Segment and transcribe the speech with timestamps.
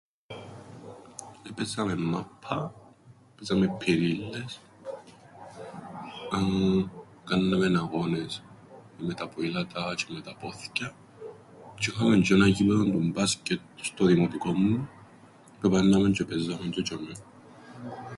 [1.49, 2.73] Επαίζαμεν μάππαν,
[3.33, 4.59] επαίζαμεν ππιρίλλες,
[6.33, 6.89] εεε...
[7.23, 8.43] εκάμναμεν αγώνες
[8.99, 10.93] με τα ποήλατα τζ̆αι με τα πόθκια,
[11.75, 14.89] τζ̆ι είχαμεν τζ̆ι έναν γήπεδον του μπάσκετ στο δημοτικόν μου,
[15.59, 17.15] που επααίνναμεν τζ̆ι επαίζαμεν τζ̆αι τζ̆ειαμαί.